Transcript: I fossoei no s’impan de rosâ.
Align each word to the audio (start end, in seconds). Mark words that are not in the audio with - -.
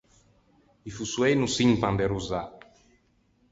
I 0.89 0.91
fossoei 0.95 1.33
no 1.37 1.47
s’impan 1.53 1.93
de 1.99 2.05
rosâ. 2.13 2.43